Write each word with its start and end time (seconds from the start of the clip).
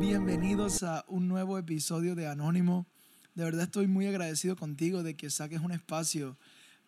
bienvenidos 0.00 0.82
a 0.82 1.04
un 1.08 1.28
nuevo 1.28 1.58
episodio 1.58 2.14
de 2.14 2.26
Anónimo. 2.26 2.86
De 3.34 3.44
verdad 3.44 3.64
estoy 3.64 3.86
muy 3.86 4.06
agradecido 4.06 4.56
contigo 4.56 5.02
de 5.02 5.14
que 5.14 5.28
saques 5.28 5.60
un 5.60 5.72
espacio 5.72 6.38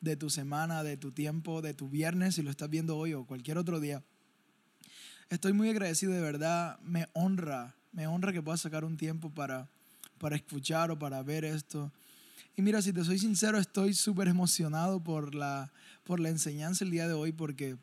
de 0.01 0.17
tu 0.17 0.31
semana, 0.31 0.83
de 0.83 0.97
tu 0.97 1.13
tiempo, 1.13 1.61
de 1.61 1.75
tu 1.75 1.91
viernes, 1.91 2.37
si 2.37 2.43
lo 2.43 2.49
estás 2.49 2.71
viendo 2.71 2.97
hoy 2.97 3.13
o 3.13 3.27
cualquier 3.27 3.59
otro 3.59 3.81
día. 3.81 4.03
Estoy 5.29 5.53
muy 5.53 5.69
agradecido, 5.69 6.13
de 6.13 6.23
verdad, 6.23 6.79
me 6.81 7.07
honra, 7.13 7.77
me 7.93 8.07
honra 8.07 8.33
que 8.33 8.41
puedas 8.41 8.63
sacar 8.63 8.87
un 8.87 8.97
tiempo 8.97 9.29
para, 9.29 9.69
para 10.17 10.37
escuchar 10.37 10.91
o 10.91 10.99
para 10.99 11.23
ver 11.23 11.45
esto. 11.45 11.93
Y 12.57 12.63
mira, 12.63 12.81
si 12.81 12.95
te 12.95 13.05
soy 13.05 13.19
sincero, 13.19 13.59
estoy 13.59 13.93
súper 13.93 14.27
emocionado 14.27 15.05
por 15.05 15.35
la, 15.35 15.71
por 16.03 16.19
la 16.19 16.31
enseñanza 16.31 16.85
el 16.85 16.91
día 16.91 17.07
de 17.07 17.13
hoy 17.13 17.33
porque, 17.33 17.77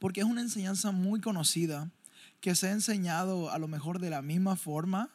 porque 0.00 0.22
es 0.22 0.26
una 0.26 0.40
enseñanza 0.40 0.90
muy 0.90 1.20
conocida 1.20 1.92
que 2.40 2.54
se 2.54 2.68
ha 2.68 2.72
enseñado 2.72 3.50
a 3.50 3.58
lo 3.58 3.68
mejor 3.68 3.98
de 3.98 4.10
la 4.10 4.22
misma 4.22 4.56
forma 4.56 5.10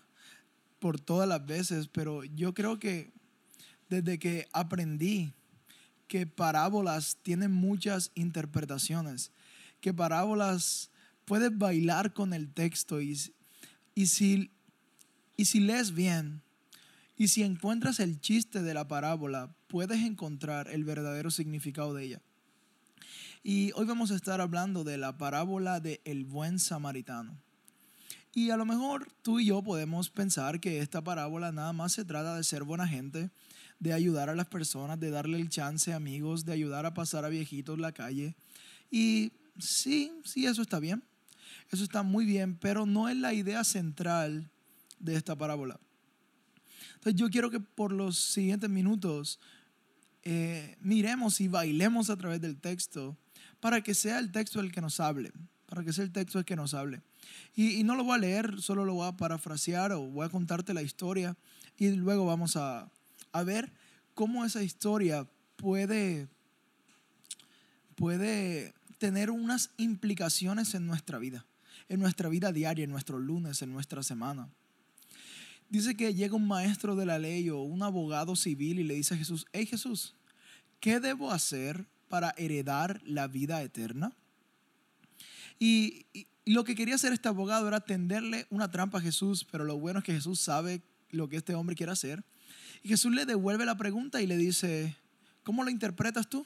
por 0.79 0.99
todas 0.99 1.27
las 1.27 1.45
veces, 1.45 1.87
pero 1.87 2.23
yo 2.23 2.53
creo 2.53 2.79
que 2.79 3.11
desde 3.89 4.19
que 4.19 4.47
aprendí 4.51 5.33
que 6.07 6.27
parábolas 6.27 7.17
tienen 7.23 7.51
muchas 7.51 8.11
interpretaciones, 8.15 9.31
que 9.81 9.93
parábolas 9.93 10.91
puedes 11.25 11.57
bailar 11.57 12.13
con 12.13 12.33
el 12.33 12.51
texto 12.51 13.01
y, 13.01 13.17
y, 13.95 14.07
si, 14.07 14.51
y 15.37 15.45
si 15.45 15.59
lees 15.59 15.93
bien 15.93 16.41
y 17.17 17.29
si 17.29 17.43
encuentras 17.43 17.99
el 17.99 18.19
chiste 18.19 18.61
de 18.61 18.73
la 18.73 18.87
parábola, 18.87 19.55
puedes 19.67 20.01
encontrar 20.01 20.67
el 20.69 20.83
verdadero 20.83 21.31
significado 21.31 21.93
de 21.93 22.05
ella. 22.05 22.21
Y 23.45 23.73
hoy 23.75 23.85
vamos 23.85 24.09
a 24.11 24.15
estar 24.15 24.39
hablando 24.39 24.85
de 24.85 24.97
la 24.97 25.17
parábola 25.17 25.81
de 25.81 25.99
el 26.05 26.23
buen 26.23 26.59
samaritano. 26.59 27.37
Y 28.33 28.51
a 28.51 28.57
lo 28.57 28.63
mejor 28.65 29.11
tú 29.21 29.41
y 29.41 29.47
yo 29.47 29.61
podemos 29.61 30.09
pensar 30.09 30.61
que 30.61 30.79
esta 30.79 31.03
parábola 31.03 31.51
nada 31.51 31.73
más 31.73 31.91
se 31.91 32.05
trata 32.05 32.37
de 32.37 32.43
ser 32.45 32.63
buena 32.63 32.87
gente, 32.87 33.31
de 33.79 33.91
ayudar 33.91 34.29
a 34.29 34.35
las 34.35 34.47
personas, 34.47 34.97
de 34.97 35.09
darle 35.11 35.41
el 35.41 35.49
chance 35.49 35.91
a 35.91 35.97
amigos, 35.97 36.45
de 36.45 36.53
ayudar 36.53 36.85
a 36.85 36.93
pasar 36.93 37.25
a 37.25 37.29
viejitos 37.29 37.77
la 37.79 37.91
calle. 37.91 38.33
Y 38.89 39.33
sí, 39.59 40.13
sí, 40.23 40.45
eso 40.45 40.61
está 40.61 40.79
bien. 40.79 41.03
Eso 41.69 41.83
está 41.83 42.01
muy 42.01 42.23
bien, 42.23 42.55
pero 42.55 42.85
no 42.85 43.09
es 43.09 43.17
la 43.17 43.33
idea 43.33 43.65
central 43.65 44.49
de 44.99 45.15
esta 45.15 45.35
parábola. 45.35 45.81
Entonces 46.95 47.19
yo 47.19 47.29
quiero 47.29 47.51
que 47.51 47.59
por 47.59 47.91
los 47.91 48.17
siguientes 48.17 48.69
minutos 48.69 49.37
eh, 50.23 50.77
miremos 50.79 51.41
y 51.41 51.49
bailemos 51.49 52.09
a 52.09 52.15
través 52.15 52.39
del 52.39 52.57
texto 52.57 53.17
para 53.63 53.79
que 53.79 53.93
sea 53.93 54.19
el 54.19 54.29
texto 54.29 54.59
el 54.59 54.73
que 54.73 54.81
nos 54.81 54.99
hable, 54.99 55.31
para 55.67 55.85
que 55.85 55.93
sea 55.93 56.03
el 56.03 56.11
texto 56.11 56.37
el 56.37 56.43
que 56.43 56.57
nos 56.57 56.73
hable. 56.73 57.01
Y, 57.55 57.81
no 57.85 57.95
lo 57.95 58.03
voy 58.03 58.15
a 58.15 58.17
leer, 58.17 58.61
solo 58.61 58.83
lo 58.83 58.95
voy 58.95 59.07
a 59.07 59.15
parafrasear 59.15 59.93
o 59.93 60.01
voy 60.01 60.25
a 60.25 60.29
contarte 60.29 60.73
la 60.73 60.81
historia 60.81 61.37
y 61.77 61.91
luego 61.91 62.25
vamos 62.25 62.57
a, 62.57 62.91
a 63.31 63.43
ver 63.43 63.71
cómo 64.15 64.43
esa 64.43 64.61
historia 64.61 65.25
puede, 65.55 66.27
puede 67.95 68.73
tener 68.97 69.31
unas 69.31 69.69
implicaciones 69.77 70.73
en 70.75 70.85
nuestra 70.85 71.17
vida, 71.17 71.45
en 71.87 72.01
nuestra 72.01 72.27
vida 72.27 72.51
diaria, 72.51 72.83
en 72.83 72.91
nuestros 72.91 73.21
lunes, 73.21 73.61
en 73.61 73.71
nuestra 73.71 74.03
semana. 74.03 74.49
Dice 75.69 75.95
que 75.95 76.13
llega 76.13 76.35
un 76.35 76.49
maestro 76.49 76.97
de 76.97 77.05
la 77.05 77.17
ley 77.17 77.49
o 77.49 77.61
un 77.61 77.81
abogado 77.81 78.35
civil 78.35 78.81
y 78.81 78.83
le 78.83 78.95
dice 78.95 79.13
a 79.13 79.17
Jesús, 79.17 79.45
hey 79.53 79.65
Jesús, 79.65 80.15
¿qué 80.81 80.99
debo 80.99 81.31
hacer 81.31 81.87
para 82.13 82.35
heredar 82.37 83.01
la 83.05 83.27
vida 83.27 83.63
eterna. 83.63 84.15
Y, 85.57 86.05
lo 86.45 86.63
que 86.63 86.75
quería 86.75 86.93
hacer 86.93 87.11
este 87.11 87.27
abogado 87.27 87.67
era 87.67 87.79
tenderle 87.79 88.45
una 88.51 88.69
trampa 88.69 88.99
a 88.99 89.01
Jesús, 89.01 89.47
pero 89.51 89.63
lo 89.63 89.79
bueno 89.79 89.97
es 89.97 90.05
que 90.05 90.13
Jesús 90.13 90.39
sabe 90.39 90.83
lo 91.09 91.27
que 91.27 91.37
este 91.37 91.55
hombre 91.55 91.75
quiere 91.75 91.91
hacer. 91.91 92.23
Y 92.83 92.89
Jesús 92.89 93.11
le 93.15 93.25
devuelve 93.25 93.65
la 93.65 93.77
pregunta 93.77 94.21
y 94.21 94.27
le 94.27 94.37
dice, 94.37 94.95
¿cómo 95.41 95.63
lo 95.63 95.71
interpretas 95.71 96.29
tú? 96.29 96.45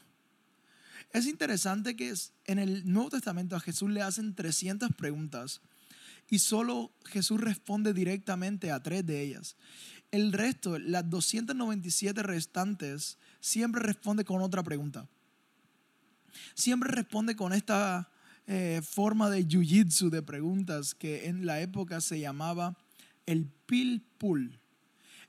Es 1.12 1.26
interesante 1.26 1.98
que 1.98 2.14
en 2.46 2.60
el 2.60 2.90
Nuevo 2.90 3.10
Testamento 3.10 3.58
a 3.58 3.60
Jesús 3.60 3.90
le 3.90 4.02
hacen 4.02 4.36
300 4.36 4.92
preguntas 4.94 5.60
y 6.30 6.40
solo 6.40 6.94
Jesús 7.08 7.42
responde 7.42 7.94
directamente 7.94 8.72
a 8.72 8.82
tres 8.82 9.06
de 9.06 9.22
ellas. 9.22 9.58
El 10.12 10.32
resto, 10.32 10.80
las 10.80 11.10
297 11.10 12.24
restantes, 12.24 13.18
siempre 13.42 13.82
responde 13.82 14.24
con 14.24 14.42
otra 14.42 14.64
pregunta 14.64 15.10
siempre 16.54 16.92
responde 16.92 17.36
con 17.36 17.54
esta 17.54 18.10
eh, 18.48 18.82
forma 18.84 19.30
de 19.30 19.46
jiu-jitsu 19.46 20.10
de 20.10 20.22
preguntas 20.22 20.96
que 20.96 21.28
en 21.28 21.46
la 21.46 21.60
época 21.62 22.00
se 22.02 22.20
llamaba 22.20 22.78
el 23.26 23.46
pil-pul. 23.66 24.60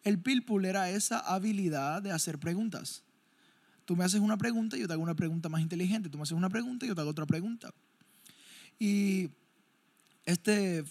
El 0.05 0.21
pil-pul 0.21 0.65
era 0.65 0.91
esa 0.91 1.19
habilidad 1.19 2.01
de 2.01 2.13
hacer 2.13 2.39
preguntas. 2.39 3.05
Tú 3.85 3.97
me 3.97 4.05
haces 4.05 4.21
una 4.21 4.37
pregunta 4.37 4.77
y 4.77 4.81
yo 4.81 4.87
te 4.87 4.93
hago 4.93 5.03
una 5.03 5.17
pregunta 5.17 5.49
más 5.49 5.61
inteligente. 5.63 6.09
Tú 6.09 6.19
me 6.19 6.23
haces 6.23 6.37
una 6.37 6.49
pregunta 6.49 6.85
y 6.85 6.89
yo 6.89 6.95
te 6.95 7.01
hago 7.01 7.11
otra 7.11 7.27
pregunta. 7.27 7.73
Y 8.79 9.31
este, 10.25 10.85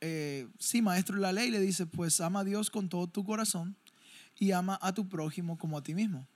eh, 0.00 0.48
sí, 0.58 0.80
maestro 0.80 1.16
de 1.16 1.22
la 1.22 1.32
ley 1.32 1.50
le 1.50 1.60
dice, 1.60 1.84
pues 1.84 2.20
ama 2.20 2.40
a 2.40 2.44
Dios 2.44 2.70
con 2.70 2.88
todo 2.88 3.08
tu 3.08 3.24
corazón 3.24 3.76
y 4.38 4.52
ama 4.52 4.78
a 4.80 4.94
tu 4.94 5.08
prójimo 5.08 5.58
como 5.58 5.76
a 5.76 5.82
ti 5.82 5.94
mismo. 5.94 6.26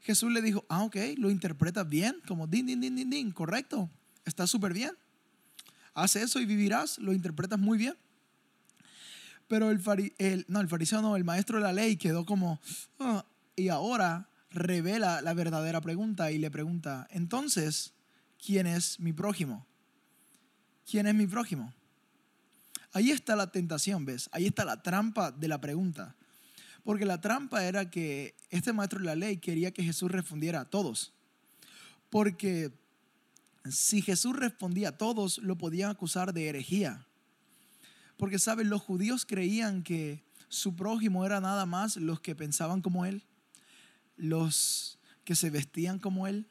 Jesús 0.00 0.32
le 0.32 0.42
dijo, 0.42 0.64
ah, 0.68 0.84
ok, 0.84 0.96
lo 1.16 1.30
interpretas 1.30 1.88
bien, 1.88 2.20
como 2.26 2.46
din, 2.46 2.66
din, 2.66 2.80
din, 2.80 2.94
din, 2.94 3.10
din, 3.10 3.30
correcto, 3.32 3.90
está 4.24 4.46
súper 4.46 4.72
bien. 4.72 4.92
Haz 5.94 6.16
eso 6.16 6.40
y 6.40 6.44
vivirás, 6.44 6.98
lo 6.98 7.12
interpretas 7.12 7.58
muy 7.58 7.78
bien. 7.78 7.94
Pero 9.48 9.70
el, 9.70 9.80
el, 10.18 10.44
no, 10.48 10.60
el 10.60 10.68
fariseo 10.68 11.00
no, 11.02 11.16
el 11.16 11.24
maestro 11.24 11.58
de 11.58 11.64
la 11.64 11.72
ley 11.72 11.96
quedó 11.96 12.26
como, 12.26 12.60
ah", 12.98 13.24
y 13.54 13.68
ahora 13.68 14.28
revela 14.50 15.20
la 15.22 15.34
verdadera 15.34 15.80
pregunta 15.80 16.30
y 16.30 16.38
le 16.38 16.50
pregunta, 16.50 17.06
entonces, 17.10 17.94
¿quién 18.44 18.66
es 18.66 19.00
mi 19.00 19.12
prójimo? 19.12 19.66
¿Quién 20.88 21.06
es 21.06 21.14
mi 21.14 21.26
prójimo? 21.26 21.72
Ahí 22.92 23.10
está 23.10 23.36
la 23.36 23.50
tentación, 23.50 24.04
¿ves? 24.04 24.28
Ahí 24.32 24.46
está 24.46 24.64
la 24.64 24.82
trampa 24.82 25.30
de 25.30 25.48
la 25.48 25.60
pregunta. 25.60 26.16
Porque 26.86 27.04
la 27.04 27.20
trampa 27.20 27.64
era 27.64 27.90
que 27.90 28.36
este 28.48 28.72
maestro 28.72 29.00
de 29.00 29.06
la 29.06 29.16
ley 29.16 29.38
quería 29.38 29.72
que 29.72 29.82
Jesús 29.82 30.08
respondiera 30.08 30.60
a 30.60 30.64
todos. 30.66 31.12
Porque 32.10 32.70
si 33.68 34.02
Jesús 34.02 34.36
respondía 34.36 34.90
a 34.90 34.96
todos, 34.96 35.38
lo 35.38 35.58
podían 35.58 35.90
acusar 35.90 36.32
de 36.32 36.46
herejía. 36.46 37.04
Porque, 38.16 38.38
¿saben? 38.38 38.70
Los 38.70 38.82
judíos 38.82 39.26
creían 39.26 39.82
que 39.82 40.22
su 40.48 40.76
prójimo 40.76 41.26
era 41.26 41.40
nada 41.40 41.66
más 41.66 41.96
los 41.96 42.20
que 42.20 42.36
pensaban 42.36 42.82
como 42.82 43.04
él, 43.04 43.24
los 44.16 45.00
que 45.24 45.34
se 45.34 45.50
vestían 45.50 45.98
como 45.98 46.28
él, 46.28 46.46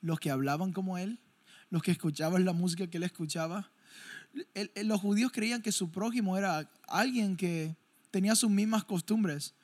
los 0.00 0.20
que 0.20 0.30
hablaban 0.30 0.72
como 0.72 0.96
él, 0.96 1.18
los 1.70 1.82
que 1.82 1.90
escuchaban 1.90 2.44
la 2.44 2.52
música 2.52 2.86
que 2.86 2.98
él 2.98 3.02
escuchaba. 3.02 3.72
los 4.84 5.00
judíos 5.00 5.32
creían 5.32 5.60
que 5.60 5.72
su 5.72 5.90
prójimo 5.90 6.38
era 6.38 6.70
alguien 6.86 7.36
que 7.36 7.74
tenía 8.10 8.34
sus 8.34 8.50
mismas 8.50 8.84
costumbres. 8.84 9.54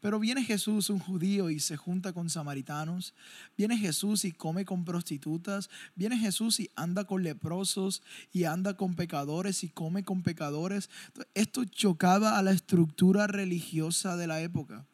Pero 0.00 0.18
viene 0.18 0.42
Jesús, 0.42 0.88
un 0.88 0.98
judío, 0.98 1.50
y 1.50 1.60
se 1.60 1.76
junta 1.76 2.14
con 2.14 2.30
samaritanos. 2.30 3.12
Viene 3.58 3.76
Jesús 3.76 4.24
y 4.24 4.32
come 4.32 4.64
con 4.64 4.84
prostitutas. 4.86 5.68
Viene 5.94 6.16
Jesús 6.16 6.58
y 6.58 6.70
anda 6.74 7.04
con 7.04 7.22
leprosos 7.22 8.02
y 8.32 8.44
anda 8.44 8.78
con 8.78 8.94
pecadores 8.94 9.62
y 9.62 9.68
come 9.68 10.02
con 10.02 10.22
pecadores. 10.22 10.88
Esto 11.34 11.64
chocaba 11.66 12.38
a 12.38 12.42
la 12.42 12.52
estructura 12.52 13.26
religiosa 13.26 14.16
de 14.16 14.26
la 14.26 14.40
época. 14.40 14.86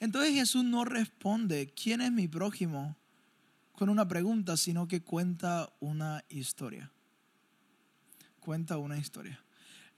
Entonces 0.00 0.34
Jesús 0.34 0.64
no 0.64 0.84
responde, 0.84 1.72
¿quién 1.74 2.00
es 2.00 2.10
mi 2.10 2.26
prójimo? 2.26 2.96
con 3.76 3.90
una 3.90 4.08
pregunta, 4.08 4.56
sino 4.56 4.88
que 4.88 5.02
cuenta 5.02 5.70
una 5.80 6.24
historia. 6.30 6.90
Cuenta 8.40 8.78
una 8.78 8.96
historia. 8.96 9.40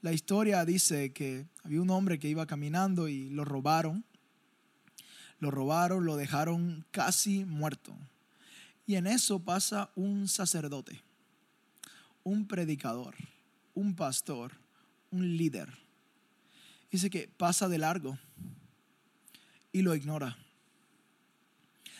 La 0.01 0.13
historia 0.13 0.63
dice 0.63 1.11
que 1.11 1.45
había 1.63 1.81
un 1.81 1.89
hombre 1.89 2.19
que 2.19 2.29
iba 2.29 2.45
caminando 2.45 3.09
y 3.09 3.29
lo 3.29 3.43
robaron. 3.43 4.05
Lo 5.39 5.51
robaron, 5.51 6.05
lo 6.05 6.15
dejaron 6.15 6.85
casi 6.91 7.43
muerto. 7.43 7.93
Y 8.85 8.95
en 8.95 9.07
eso 9.07 9.39
pasa 9.39 9.91
un 9.95 10.27
sacerdote, 10.27 11.03
un 12.23 12.47
predicador, 12.47 13.15
un 13.73 13.95
pastor, 13.95 14.53
un 15.11 15.37
líder. 15.37 15.77
Dice 16.89 17.09
que 17.09 17.27
pasa 17.27 17.67
de 17.67 17.77
largo 17.77 18.17
y 19.71 19.81
lo 19.81 19.95
ignora. 19.95 20.37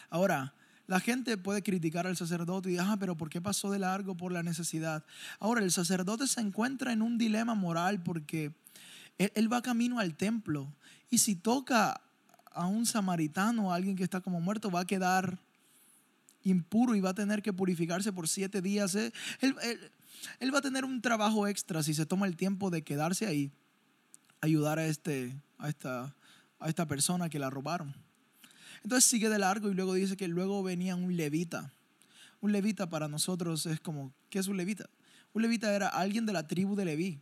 Ahora, 0.09 0.53
la 0.89 0.99
gente 0.99 1.37
puede 1.37 1.61
criticar 1.61 2.07
al 2.07 2.17
sacerdote 2.17 2.69
y 2.69 2.71
decir, 2.73 2.87
ah, 2.89 2.97
pero 2.99 3.15
¿por 3.15 3.29
qué 3.29 3.39
pasó 3.39 3.69
de 3.69 3.77
largo 3.77 4.17
por 4.17 4.31
la 4.31 4.41
necesidad? 4.41 5.05
Ahora, 5.39 5.61
el 5.61 5.71
sacerdote 5.71 6.25
se 6.25 6.41
encuentra 6.41 6.91
en 6.91 7.03
un 7.03 7.19
dilema 7.19 7.53
moral 7.53 8.01
porque 8.01 8.55
él, 9.19 9.53
va 9.53 9.61
camino 9.61 9.99
al 9.99 10.15
templo 10.15 10.73
y 11.11 11.19
si 11.19 11.35
toca 11.35 12.01
a 12.51 12.65
un 12.65 12.87
samaritano, 12.87 13.71
a 13.71 13.75
alguien 13.75 13.95
que 13.95 14.03
está 14.03 14.19
como 14.21 14.41
muerto, 14.41 14.71
va 14.71 14.79
a 14.79 14.85
quedar 14.85 15.37
impuro 16.41 16.95
y 16.95 17.01
va 17.01 17.11
a 17.11 17.13
tener 17.13 17.43
que 17.43 17.53
purificarse 17.53 18.11
por 18.11 18.27
siete 18.27 18.59
días. 18.59 18.95
Él, 18.95 19.13
él, 20.39 20.51
va 20.51 20.57
a 20.57 20.63
tener 20.63 20.85
un 20.85 21.03
trabajo 21.03 21.45
extra 21.45 21.83
si 21.83 21.93
se 21.93 22.07
toma 22.07 22.25
el 22.25 22.35
tiempo 22.35 22.71
de 22.71 22.81
quedarse 22.81 23.27
ahí, 23.27 23.51
ayudar 24.41 24.79
a, 24.79 24.87
este, 24.87 25.39
a, 25.59 25.69
esta, 25.69 26.15
a 26.59 26.67
esta 26.67 26.87
persona 26.87 27.29
que 27.29 27.37
la 27.37 27.51
robaron. 27.51 27.93
Entonces 28.83 29.09
sigue 29.09 29.29
de 29.29 29.39
largo 29.39 29.69
y 29.69 29.73
luego 29.73 29.93
dice 29.93 30.17
que 30.17 30.27
luego 30.27 30.63
venía 30.63 30.95
un 30.95 31.15
levita. 31.15 31.73
Un 32.41 32.51
levita 32.51 32.89
para 32.89 33.07
nosotros 33.07 33.65
es 33.65 33.79
como, 33.79 34.13
¿qué 34.29 34.39
es 34.39 34.47
un 34.47 34.57
levita? 34.57 34.89
Un 35.33 35.41
levita 35.41 35.73
era 35.75 35.87
alguien 35.87 36.25
de 36.25 36.33
la 36.33 36.47
tribu 36.47 36.75
de 36.75 36.85
Leví. 36.85 37.21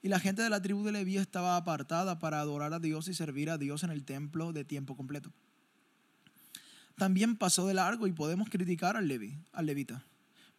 Y 0.00 0.08
la 0.08 0.20
gente 0.20 0.42
de 0.42 0.50
la 0.50 0.62
tribu 0.62 0.84
de 0.84 0.92
Leví 0.92 1.16
estaba 1.16 1.56
apartada 1.56 2.18
para 2.18 2.40
adorar 2.40 2.72
a 2.72 2.78
Dios 2.78 3.08
y 3.08 3.14
servir 3.14 3.50
a 3.50 3.58
Dios 3.58 3.82
en 3.82 3.90
el 3.90 4.04
templo 4.04 4.52
de 4.52 4.64
tiempo 4.64 4.96
completo. 4.96 5.32
También 6.96 7.36
pasó 7.36 7.66
de 7.66 7.74
largo 7.74 8.06
y 8.06 8.12
podemos 8.12 8.48
criticar 8.48 8.96
al 8.96 9.08
Leví, 9.08 9.38
al 9.52 9.66
levita. 9.66 10.04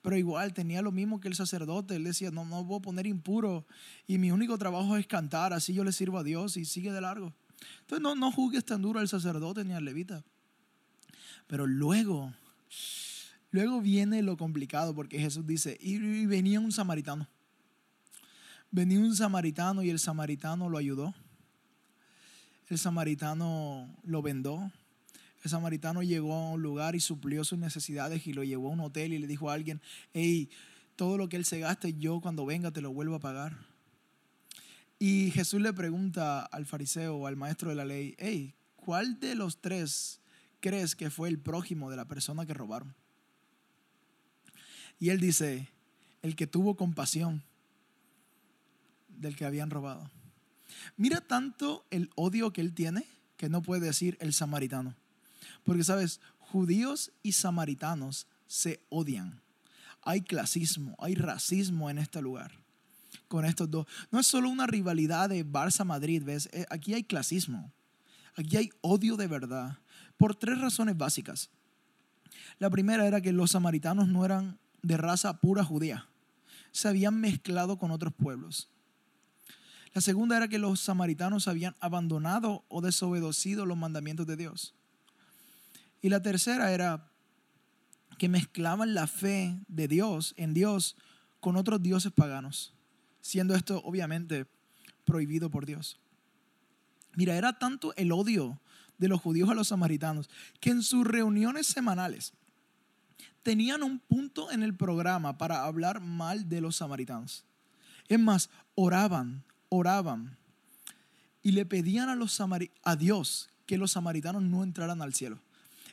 Pero 0.01 0.17
igual 0.17 0.53
tenía 0.53 0.81
lo 0.81 0.91
mismo 0.91 1.19
que 1.19 1.27
el 1.27 1.35
sacerdote. 1.35 1.95
Él 1.95 2.05
decía, 2.05 2.31
no, 2.31 2.45
no 2.45 2.63
voy 2.63 2.79
a 2.79 2.81
poner 2.81 3.05
impuro 3.05 3.65
y 4.07 4.17
mi 4.17 4.31
único 4.31 4.57
trabajo 4.57 4.95
es 4.97 5.05
cantar, 5.07 5.53
así 5.53 5.73
yo 5.73 5.83
le 5.83 5.91
sirvo 5.91 6.17
a 6.17 6.23
Dios 6.23 6.57
y 6.57 6.65
sigue 6.65 6.91
de 6.91 7.01
largo. 7.01 7.33
Entonces 7.81 8.01
no, 8.01 8.15
no 8.15 8.31
juzgues 8.31 8.63
tan 8.63 8.81
duro 8.81 8.99
al 8.99 9.09
sacerdote 9.09 9.65
ni 9.65 9.73
al 9.73 9.83
levita. 9.83 10.23
Pero 11.49 11.65
luego, 11.65 12.31
luego 13.49 13.81
viene 13.81 14.21
lo 14.21 14.37
complicado 14.37 14.93
porque 14.93 15.17
Jesús 15.17 15.47
dice, 15.47 15.79
y 15.81 16.27
venía 16.27 16.59
un 16.59 16.71
samaritano. 16.71 17.27
Venía 18.69 18.99
un 18.99 19.15
samaritano 19.15 19.81
y 19.81 19.89
el 19.89 19.97
samaritano 19.97 20.69
lo 20.69 20.77
ayudó. 20.77 21.15
El 22.67 22.77
samaritano 22.77 23.89
lo 24.03 24.21
vendó. 24.21 24.71
El 25.43 25.49
samaritano 25.49 26.03
llegó 26.03 26.35
a 26.35 26.51
un 26.51 26.61
lugar 26.61 26.95
y 26.95 26.99
suplió 26.99 27.43
sus 27.43 27.57
necesidades 27.57 28.27
y 28.27 28.33
lo 28.33 28.43
llevó 28.43 28.67
a 28.67 28.73
un 28.73 28.81
hotel 28.81 29.11
y 29.13 29.17
le 29.17 29.25
dijo 29.25 29.49
a 29.49 29.55
alguien, 29.55 29.81
hey, 30.13 30.51
todo 30.95 31.17
lo 31.17 31.29
que 31.29 31.37
él 31.37 31.45
se 31.45 31.57
gaste, 31.57 31.95
yo 31.95 32.21
cuando 32.21 32.45
venga 32.45 32.69
te 32.69 32.81
lo 32.81 32.93
vuelvo 32.93 33.15
a 33.15 33.19
pagar. 33.19 33.57
Y 34.99 35.31
Jesús 35.31 35.61
le 35.61 35.73
pregunta 35.73 36.45
al 36.45 36.67
fariseo 36.67 37.25
al 37.25 37.37
maestro 37.37 37.71
de 37.71 37.75
la 37.75 37.85
ley, 37.85 38.13
hey, 38.19 38.53
¿cuál 38.75 39.19
de 39.19 39.33
los 39.33 39.61
tres 39.61 40.18
crees 40.59 40.95
que 40.95 41.09
fue 41.09 41.29
el 41.29 41.39
prójimo 41.39 41.89
de 41.89 41.97
la 41.97 42.05
persona 42.05 42.45
que 42.45 42.53
robaron? 42.53 42.95
Y 44.99 45.09
él 45.09 45.19
dice, 45.19 45.69
el 46.21 46.35
que 46.35 46.47
tuvo 46.47 46.75
compasión 46.75 47.43
del 49.07 49.35
que 49.35 49.45
habían 49.45 49.69
robado. 49.69 50.09
Mira 50.97 51.21
tanto 51.21 51.85
el 51.89 52.09
odio 52.15 52.51
que 52.51 52.61
él 52.61 52.73
tiene 52.73 53.05
que 53.37 53.49
no 53.49 53.61
puede 53.61 53.85
decir 53.85 54.17
el 54.19 54.33
samaritano. 54.33 54.95
Porque, 55.63 55.83
sabes, 55.83 56.19
judíos 56.39 57.11
y 57.23 57.31
samaritanos 57.31 58.27
se 58.47 58.81
odian. 58.89 59.41
Hay 60.01 60.21
clasismo, 60.21 60.95
hay 60.99 61.15
racismo 61.15 61.89
en 61.89 61.99
este 61.99 62.21
lugar 62.21 62.51
con 63.29 63.45
estos 63.45 63.69
dos. 63.71 63.87
No 64.11 64.19
es 64.19 64.27
solo 64.27 64.49
una 64.49 64.67
rivalidad 64.67 65.29
de 65.29 65.45
Barça-Madrid, 65.45 66.23
¿ves? 66.25 66.49
Eh, 66.51 66.65
aquí 66.69 66.93
hay 66.93 67.03
clasismo. 67.03 67.71
Aquí 68.35 68.57
hay 68.57 68.69
odio 68.81 69.15
de 69.15 69.27
verdad. 69.27 69.77
Por 70.19 70.35
tres 70.35 70.59
razones 70.59 70.97
básicas. 70.97 71.49
La 72.59 72.69
primera 72.69 73.07
era 73.07 73.21
que 73.21 73.31
los 73.31 73.51
samaritanos 73.51 74.09
no 74.09 74.25
eran 74.25 74.59
de 74.81 74.97
raza 74.97 75.39
pura 75.39 75.63
judía. 75.63 76.09
Se 76.73 76.89
habían 76.89 77.21
mezclado 77.21 77.77
con 77.77 77.89
otros 77.89 78.13
pueblos. 78.13 78.69
La 79.93 80.01
segunda 80.01 80.35
era 80.35 80.49
que 80.49 80.59
los 80.59 80.81
samaritanos 80.81 81.47
habían 81.47 81.77
abandonado 81.79 82.65
o 82.67 82.81
desobedecido 82.81 83.65
los 83.65 83.77
mandamientos 83.77 84.27
de 84.27 84.35
Dios. 84.35 84.75
Y 86.01 86.09
la 86.09 86.21
tercera 86.21 86.73
era 86.73 87.09
que 88.17 88.27
mezclaban 88.27 88.93
la 88.93 89.07
fe 89.07 89.57
de 89.69 89.87
Dios 89.87 90.33
en 90.35 90.53
Dios 90.53 90.97
con 91.39 91.55
otros 91.55 91.81
dioses 91.81 92.11
paganos, 92.11 92.73
siendo 93.21 93.55
esto 93.55 93.81
obviamente 93.85 94.47
prohibido 95.05 95.49
por 95.49 95.65
Dios. 95.65 95.97
Mira, 97.15 97.37
era 97.37 97.57
tanto 97.57 97.95
el 97.95 98.11
odio 98.11 98.59
de 98.99 99.07
los 99.07 99.19
judíos 99.19 99.49
a 99.49 99.55
los 99.55 99.69
samaritanos 99.69 100.29
que 100.59 100.69
en 100.69 100.83
sus 100.83 101.05
reuniones 101.05 101.65
semanales 101.65 102.33
tenían 103.41 103.81
un 103.81 103.99
punto 103.99 104.51
en 104.51 104.61
el 104.61 104.75
programa 104.75 105.37
para 105.37 105.63
hablar 105.63 105.99
mal 105.99 106.47
de 106.47 106.61
los 106.61 106.75
samaritanos. 106.75 107.45
Es 108.07 108.19
más, 108.19 108.49
oraban 108.75 109.43
oraban 109.69 110.37
y 111.41 111.51
le 111.51 111.65
pedían 111.65 112.09
a, 112.09 112.15
los 112.15 112.39
a 112.83 112.95
Dios 112.95 113.49
que 113.65 113.77
los 113.77 113.91
samaritanos 113.91 114.41
no 114.41 114.63
entraran 114.63 115.01
al 115.01 115.13
cielo. 115.13 115.39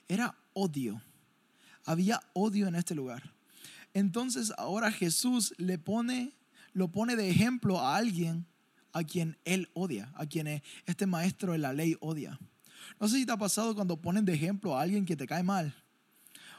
Era 0.09 0.35
odio. 0.55 1.01
Había 1.85 2.21
odio 2.33 2.67
en 2.67 2.75
este 2.75 2.95
lugar. 2.95 3.33
Entonces 3.95 4.53
ahora 4.59 4.91
Jesús 4.91 5.55
le 5.59 5.79
pone, 5.79 6.33
lo 6.73 6.89
pone 6.89 7.17
de 7.17 7.31
ejemplo 7.31 7.79
a 7.79 7.97
alguien 7.97 8.47
a 8.93 9.05
quien 9.05 9.39
él 9.45 9.69
odia, 9.75 10.11
a 10.15 10.27
quien 10.27 10.63
este 10.87 11.07
maestro 11.07 11.53
de 11.53 11.59
la 11.59 11.73
ley 11.73 11.97
odia. 12.01 12.39
No 13.01 13.09
sé 13.09 13.17
si 13.17 13.27
te 13.27 13.33
ha 13.33 13.37
pasado 13.37 13.75
cuando 13.75 14.01
ponen 14.01 14.25
de 14.25 14.35
ejemplo 14.35 14.77
a 14.77 14.83
alguien 14.83 15.05
que 15.05 15.17
te 15.17 15.27
cae 15.27 15.43
mal. 15.43 15.75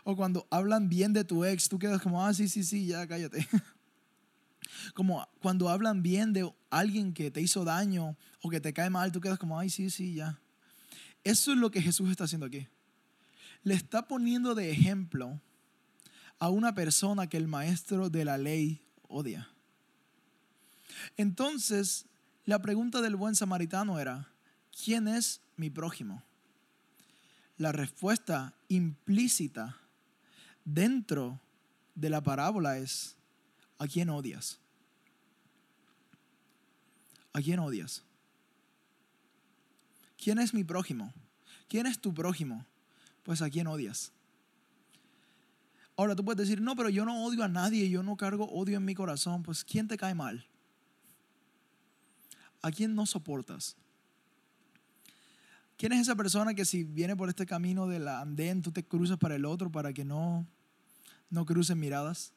O 0.04 0.16
cuando 0.16 0.48
hablan 0.50 0.90
bien 0.90 1.14
de 1.14 1.24
tu 1.24 1.44
ex, 1.44 1.68
tú 1.68 1.80
quedas 1.80 2.02
como, 2.02 2.24
ah, 2.24 2.34
sí, 2.34 2.48
sí, 2.48 2.64
sí, 2.64 2.86
ya 2.86 3.06
cállate. 3.08 3.48
Como 4.94 5.28
cuando 5.42 5.70
hablan 5.70 6.04
bien 6.04 6.34
de 6.34 6.52
alguien 6.70 7.14
que 7.14 7.32
te 7.32 7.42
hizo 7.42 7.64
daño 7.64 8.18
o 8.42 8.50
que 8.50 8.60
te 8.60 8.74
cae 8.74 8.90
mal, 8.90 9.12
tú 9.12 9.22
quedas 9.22 9.40
como, 9.40 9.58
ay, 9.58 9.70
sí, 9.70 9.90
sí, 9.90 10.14
ya. 10.14 10.40
Eso 11.24 11.52
es 11.52 11.58
lo 11.58 11.72
que 11.72 11.82
Jesús 11.82 12.10
está 12.10 12.26
haciendo 12.26 12.46
aquí. 12.46 12.68
Le 13.64 13.74
está 13.74 14.08
poniendo 14.08 14.56
de 14.56 14.72
ejemplo 14.72 15.42
a 16.40 16.50
una 16.50 16.74
persona 16.74 17.28
que 17.28 17.38
el 17.38 17.48
maestro 17.48 18.10
de 18.10 18.26
la 18.26 18.38
ley 18.38 18.82
odia. 19.08 19.50
Entonces, 21.16 22.06
la 22.46 22.62
pregunta 22.62 23.02
del 23.02 23.16
buen 23.16 23.36
samaritano 23.36 24.00
era, 24.00 24.30
¿quién 24.84 25.08
es 25.08 25.42
mi 25.58 25.70
prójimo? 25.70 26.24
La 27.58 27.72
respuesta 27.72 28.54
implícita 28.68 29.78
dentro 30.64 31.40
de 31.96 32.10
la 32.10 32.22
parábola 32.22 32.78
es, 32.78 33.16
¿a 33.80 33.88
quién 33.88 34.10
odias? 34.10 34.60
¿A 37.34 37.42
quién 37.42 37.60
odias? 37.60 38.04
¿Quién 40.18 40.40
es 40.40 40.54
mi 40.54 40.64
prójimo? 40.64 41.14
¿Quién 41.68 41.86
es 41.86 42.00
tu 42.00 42.14
prójimo? 42.14 42.66
Pues 43.24 43.42
a 43.42 43.50
quién 43.50 43.68
odias. 43.68 44.12
Ahora 45.96 46.16
tú 46.16 46.24
puedes 46.24 46.48
decir, 46.48 46.62
no, 46.62 46.76
pero 46.76 46.90
yo 46.90 47.06
no 47.06 47.24
odio 47.24 47.44
a 47.44 47.48
nadie, 47.48 47.90
yo 47.90 48.04
no 48.04 48.16
cargo 48.18 48.46
odio 48.52 48.78
en 48.78 48.86
mi 48.86 48.94
corazón. 48.94 49.42
Pues 49.42 49.64
¿quién 49.64 49.88
te 49.88 49.98
cae 49.98 50.14
mal? 50.14 50.46
¿A 52.62 52.72
quién 52.72 52.94
no 52.94 53.06
soportas? 53.06 53.76
¿Quién 55.78 55.94
es 55.94 56.02
esa 56.02 56.16
persona 56.16 56.54
que 56.54 56.66
si 56.66 56.84
viene 56.84 57.16
por 57.16 57.30
este 57.30 57.46
camino 57.46 57.88
del 57.88 58.08
andén, 58.08 58.62
tú 58.62 58.72
te 58.72 58.84
cruzas 58.84 59.18
para 59.18 59.36
el 59.36 59.46
otro 59.46 59.72
para 59.72 59.94
que 59.94 60.04
no, 60.04 60.46
no 61.30 61.46
crucen 61.46 61.80
miradas? 61.80 62.34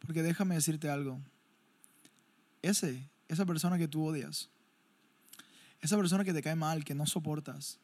Porque 0.00 0.22
déjame 0.22 0.56
decirte 0.56 0.90
algo 0.90 1.20
ese, 2.62 3.08
esa 3.28 3.46
persona 3.46 3.78
que 3.78 3.88
tú 3.88 4.04
odias, 4.04 4.48
esa 5.80 5.96
persona 5.96 6.24
que 6.24 6.32
te 6.32 6.42
cae 6.42 6.56
mal, 6.56 6.84
que 6.84 6.94
no 6.94 7.06
soportas, 7.06 7.78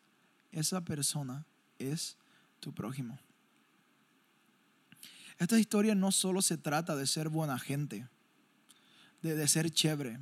esa 0.53 0.85
persona 0.85 1.47
es 1.79 2.17
tu 2.61 2.73
prójimo. 2.75 3.19
Esta 5.39 5.59
historia 5.59 5.95
no 5.95 6.13
solo 6.13 6.41
se 6.41 6.57
trata 6.57 6.97
de 6.97 7.07
ser 7.07 7.29
buena 7.29 7.59
gente, 7.59 8.09
de, 9.23 9.35
de 9.35 9.49
ser 9.49 9.71
chévere. 9.71 10.19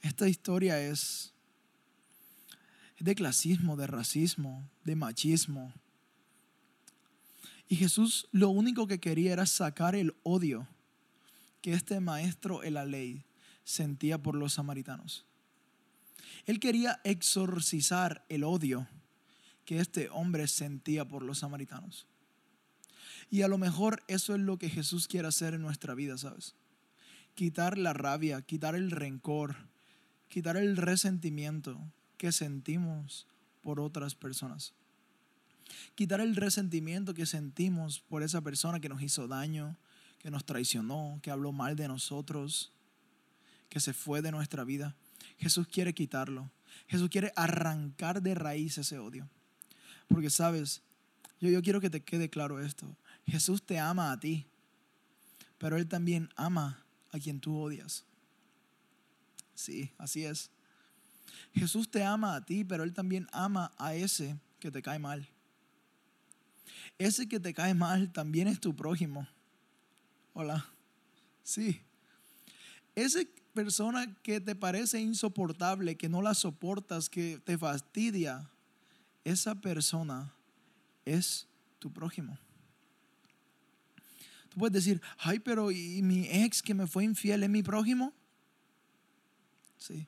Esta 0.00 0.28
historia 0.28 0.80
es, 0.80 1.33
es 2.96 3.04
de 3.04 3.14
clasismo, 3.14 3.76
de 3.76 3.86
racismo, 3.86 4.68
de 4.84 4.96
machismo. 4.96 5.72
Y 7.68 7.76
Jesús 7.76 8.28
lo 8.30 8.50
único 8.50 8.86
que 8.86 9.00
quería 9.00 9.32
era 9.32 9.46
sacar 9.46 9.94
el 9.94 10.14
odio 10.22 10.68
que 11.60 11.72
este 11.72 11.98
maestro 12.00 12.62
en 12.62 12.74
la 12.74 12.84
ley 12.84 13.24
sentía 13.64 14.22
por 14.22 14.34
los 14.34 14.54
samaritanos. 14.54 15.24
Él 16.44 16.60
quería 16.60 17.00
exorcizar 17.04 18.24
el 18.28 18.44
odio 18.44 18.86
que 19.64 19.80
este 19.80 20.10
hombre 20.10 20.46
sentía 20.46 21.08
por 21.08 21.22
los 21.22 21.38
samaritanos. 21.38 22.06
Y 23.30 23.42
a 23.42 23.48
lo 23.48 23.56
mejor 23.56 24.02
eso 24.08 24.34
es 24.34 24.40
lo 24.40 24.58
que 24.58 24.68
Jesús 24.68 25.08
quiere 25.08 25.28
hacer 25.28 25.54
en 25.54 25.62
nuestra 25.62 25.94
vida, 25.94 26.18
¿sabes? 26.18 26.54
Quitar 27.34 27.78
la 27.78 27.94
rabia, 27.94 28.42
quitar 28.42 28.74
el 28.74 28.90
rencor, 28.90 29.56
quitar 30.28 30.56
el 30.56 30.76
resentimiento 30.76 31.80
que 32.24 32.32
sentimos 32.32 33.26
por 33.60 33.78
otras 33.78 34.14
personas. 34.14 34.72
Quitar 35.94 36.22
el 36.22 36.36
resentimiento 36.36 37.12
que 37.12 37.26
sentimos 37.26 38.00
por 38.00 38.22
esa 38.22 38.40
persona 38.40 38.80
que 38.80 38.88
nos 38.88 39.02
hizo 39.02 39.28
daño, 39.28 39.76
que 40.20 40.30
nos 40.30 40.46
traicionó, 40.46 41.18
que 41.20 41.30
habló 41.30 41.52
mal 41.52 41.76
de 41.76 41.86
nosotros, 41.86 42.72
que 43.68 43.78
se 43.78 43.92
fue 43.92 44.22
de 44.22 44.30
nuestra 44.32 44.64
vida. 44.64 44.96
Jesús 45.36 45.66
quiere 45.66 45.92
quitarlo. 45.92 46.50
Jesús 46.88 47.10
quiere 47.10 47.30
arrancar 47.36 48.22
de 48.22 48.34
raíz 48.34 48.78
ese 48.78 48.98
odio. 48.98 49.28
Porque 50.08 50.30
sabes, 50.30 50.80
Yo, 51.42 51.50
yo 51.50 51.60
quiero 51.60 51.78
que 51.78 51.90
te 51.90 52.02
quede 52.02 52.30
claro 52.30 52.58
esto. 52.58 52.96
Jesús 53.26 53.62
te 53.62 53.78
ama 53.78 54.12
a 54.12 54.18
ti, 54.18 54.46
pero 55.58 55.76
Él 55.76 55.86
también 55.86 56.30
ama 56.36 56.82
a 57.12 57.18
quien 57.18 57.38
tú 57.38 57.58
odias. 57.58 58.06
Sí, 59.54 59.92
así 59.98 60.24
es. 60.24 60.50
Jesús 61.52 61.90
te 61.90 62.02
ama 62.02 62.34
a 62.34 62.44
ti, 62.44 62.64
pero 62.64 62.84
Él 62.84 62.92
también 62.92 63.26
ama 63.32 63.72
a 63.78 63.94
ese 63.94 64.38
que 64.58 64.70
te 64.70 64.82
cae 64.82 64.98
mal. 64.98 65.28
Ese 66.98 67.28
que 67.28 67.40
te 67.40 67.54
cae 67.54 67.74
mal 67.74 68.12
también 68.12 68.48
es 68.48 68.60
tu 68.60 68.74
prójimo. 68.74 69.26
Hola. 70.32 70.66
Sí. 71.42 71.80
Esa 72.94 73.20
persona 73.52 74.14
que 74.22 74.40
te 74.40 74.54
parece 74.54 75.00
insoportable, 75.00 75.96
que 75.96 76.08
no 76.08 76.22
la 76.22 76.34
soportas, 76.34 77.08
que 77.08 77.40
te 77.44 77.58
fastidia, 77.58 78.50
esa 79.24 79.54
persona 79.54 80.32
es 81.04 81.46
tu 81.78 81.92
prójimo. 81.92 82.38
Tú 84.48 84.58
puedes 84.58 84.74
decir, 84.74 85.00
ay, 85.18 85.38
pero 85.40 85.70
¿y 85.70 86.02
mi 86.02 86.28
ex 86.28 86.62
que 86.62 86.74
me 86.74 86.86
fue 86.86 87.04
infiel 87.04 87.42
es 87.42 87.50
mi 87.50 87.62
prójimo? 87.62 88.12
Sí. 89.78 90.06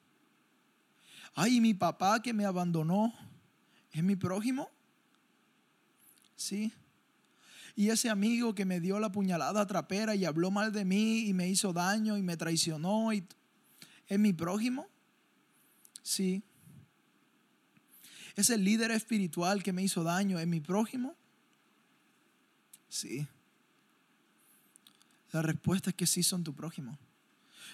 Ay, 1.38 1.58
¿y 1.58 1.60
mi 1.60 1.74
papá 1.74 2.22
que 2.22 2.32
me 2.32 2.46
abandonó 2.46 3.12
es 3.92 4.02
mi 4.02 4.16
prójimo? 4.16 4.70
Sí. 6.34 6.72
Y 7.76 7.90
ese 7.90 8.08
amigo 8.08 8.54
que 8.54 8.64
me 8.64 8.80
dio 8.80 8.98
la 8.98 9.12
puñalada 9.12 9.66
trapera 9.66 10.14
y 10.14 10.24
habló 10.24 10.50
mal 10.50 10.72
de 10.72 10.86
mí 10.86 11.28
y 11.28 11.34
me 11.34 11.46
hizo 11.46 11.74
daño 11.74 12.16
y 12.16 12.22
me 12.22 12.38
traicionó, 12.38 13.12
y, 13.12 13.22
¿es 14.08 14.18
mi 14.18 14.32
prójimo? 14.32 14.86
Sí. 16.02 16.42
Ese 18.34 18.56
líder 18.56 18.90
espiritual 18.90 19.62
que 19.62 19.74
me 19.74 19.82
hizo 19.82 20.04
daño, 20.04 20.38
¿es 20.38 20.46
mi 20.46 20.60
prójimo? 20.60 21.14
Sí. 22.88 23.28
La 25.32 25.42
respuesta 25.42 25.90
es 25.90 25.96
que 25.96 26.06
sí 26.06 26.22
son 26.22 26.42
tu 26.42 26.54
prójimo. 26.54 26.98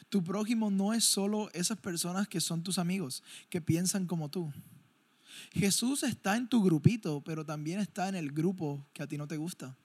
Tu 0.08 0.22
prójimo 0.22 0.70
no 0.70 0.92
es 0.92 1.04
solo 1.04 1.50
esas 1.52 1.78
personas 1.78 2.28
que 2.28 2.40
son 2.40 2.62
tus 2.62 2.78
amigos, 2.78 3.22
que 3.48 3.60
piensan 3.60 4.06
como 4.06 4.28
tú. 4.28 4.52
Jesús 5.52 6.02
está 6.02 6.36
en 6.36 6.48
tu 6.48 6.62
grupito, 6.62 7.22
pero 7.24 7.44
también 7.44 7.80
está 7.80 8.08
en 8.08 8.14
el 8.14 8.32
grupo 8.32 8.86
que 8.92 9.02
a 9.02 9.06
ti 9.06 9.18
no 9.18 9.26
te 9.26 9.36
gusta. 9.36 9.76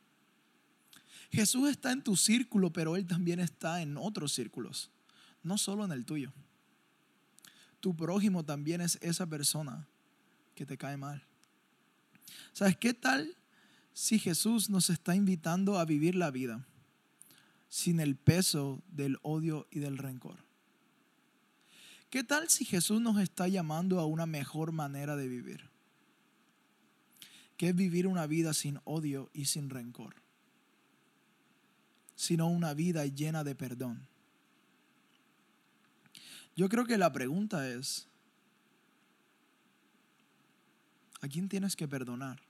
Jesús 1.31 1.69
está 1.69 1.91
en 1.91 2.03
tu 2.03 2.15
círculo, 2.15 2.71
pero 2.71 2.95
Él 2.95 3.05
también 3.05 3.39
está 3.39 3.81
en 3.81 3.97
otros 3.97 4.33
círculos, 4.33 4.89
no 5.43 5.57
solo 5.57 5.85
en 5.85 5.91
el 5.91 6.05
tuyo. 6.05 6.31
Tu 7.79 7.95
prójimo 7.95 8.43
también 8.43 8.81
es 8.81 8.97
esa 9.01 9.27
persona 9.27 9.87
que 10.55 10.65
te 10.65 10.77
cae 10.77 10.97
mal. 10.97 11.23
¿Sabes 12.53 12.77
qué 12.77 12.93
tal 12.93 13.35
si 13.93 14.19
Jesús 14.19 14.69
nos 14.69 14.89
está 14.89 15.15
invitando 15.15 15.77
a 15.77 15.85
vivir 15.85 16.15
la 16.15 16.31
vida 16.31 16.65
sin 17.69 17.99
el 17.99 18.15
peso 18.15 18.81
del 18.87 19.17
odio 19.21 19.67
y 19.71 19.79
del 19.79 19.97
rencor? 19.97 20.37
¿Qué 22.09 22.23
tal 22.23 22.49
si 22.49 22.63
Jesús 22.63 23.01
nos 23.01 23.19
está 23.19 23.47
llamando 23.47 23.99
a 23.99 24.05
una 24.05 24.25
mejor 24.25 24.71
manera 24.71 25.15
de 25.15 25.27
vivir? 25.27 25.69
Que 27.57 27.69
es 27.69 27.75
vivir 27.75 28.07
una 28.07 28.27
vida 28.27 28.53
sin 28.53 28.79
odio 28.85 29.29
y 29.33 29.45
sin 29.45 29.69
rencor, 29.69 30.15
sino 32.15 32.47
una 32.47 32.73
vida 32.73 33.05
llena 33.05 33.43
de 33.43 33.55
perdón. 33.55 34.07
Yo 36.55 36.69
creo 36.69 36.85
que 36.85 36.97
la 36.97 37.11
pregunta 37.11 37.69
es, 37.69 38.07
¿a 41.21 41.27
quién 41.27 41.49
tienes 41.49 41.75
que 41.75 41.87
perdonar? 41.87 42.41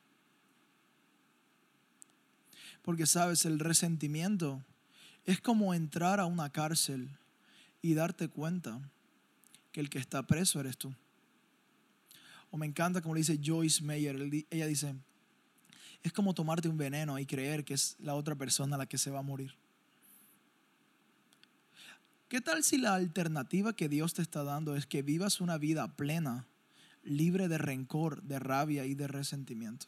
Porque 2.84 3.06
sabes, 3.06 3.44
el 3.46 3.60
resentimiento 3.60 4.64
es 5.28 5.42
como 5.42 5.74
entrar 5.74 6.22
a 6.22 6.26
una 6.26 6.50
cárcel 6.50 7.10
y 7.82 7.94
darte 7.94 8.30
cuenta 8.30 8.80
que 9.74 9.82
el 9.82 9.90
que 9.90 10.00
está 10.00 10.26
preso 10.26 10.62
eres 10.62 10.78
tú. 10.78 10.96
O 12.50 12.58
me 12.58 12.66
encanta 12.66 13.02
como 13.02 13.14
le 13.14 13.20
dice 13.20 13.40
Joyce 13.44 13.84
Meyer, 13.84 14.16
ella 14.50 14.66
dice, 14.66 14.96
es 16.02 16.14
como 16.14 16.34
tomarte 16.34 16.70
un 16.70 16.78
veneno 16.78 17.20
y 17.20 17.26
creer 17.26 17.66
que 17.66 17.74
es 17.74 17.98
la 18.00 18.16
otra 18.16 18.36
persona 18.36 18.78
la 18.78 18.86
que 18.86 18.98
se 18.98 19.12
va 19.12 19.20
a 19.20 19.24
morir. 19.24 19.54
¿Qué 22.30 22.40
tal 22.40 22.64
si 22.64 22.78
la 22.78 22.96
alternativa 22.96 23.76
que 23.76 23.90
Dios 23.90 24.14
te 24.14 24.22
está 24.22 24.46
dando 24.46 24.78
es 24.78 24.86
que 24.86 25.02
vivas 25.02 25.42
una 25.42 25.58
vida 25.58 25.98
plena, 25.98 26.48
libre 27.04 27.50
de 27.50 27.58
rencor, 27.58 28.24
de 28.24 28.40
rabia 28.40 28.86
y 28.86 28.96
de 28.96 29.08
resentimiento? 29.08 29.88